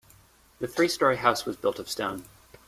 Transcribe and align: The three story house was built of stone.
The 0.57 0.67
three 0.67 0.87
story 0.87 1.17
house 1.17 1.45
was 1.45 1.57
built 1.57 1.77
of 1.77 1.87
stone. 1.87 2.25